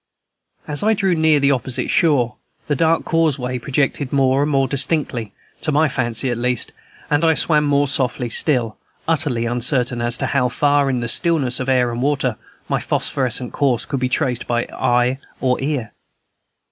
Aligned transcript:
As 0.67 0.81
I 0.81 0.95
drew 0.95 1.13
near 1.13 1.39
the 1.39 1.51
opposite 1.51 1.91
shore, 1.91 2.33
the 2.65 2.75
dark 2.75 3.05
causeway 3.05 3.59
projected 3.59 4.11
more 4.11 4.41
and 4.41 4.49
more 4.51 4.67
distinctly, 4.67 5.31
to 5.61 5.71
my 5.71 5.87
fancy 5.87 6.31
at 6.31 6.39
least, 6.39 6.71
and 7.11 7.23
I 7.23 7.35
swam 7.35 7.65
more 7.65 7.87
softly 7.87 8.27
still, 8.31 8.77
utterly 9.07 9.45
uncertain 9.45 10.01
as 10.01 10.17
to 10.17 10.25
how 10.25 10.49
far, 10.49 10.89
in 10.89 11.01
the 11.01 11.07
stillness 11.07 11.59
of 11.59 11.69
air 11.69 11.91
and 11.91 12.01
water, 12.01 12.35
my 12.67 12.79
phosphorescent 12.79 13.53
course 13.53 13.85
could 13.85 13.99
be 13.99 14.09
traced 14.09 14.47
by 14.47 14.63
eye 14.73 15.19
or 15.39 15.61
ear. 15.61 15.91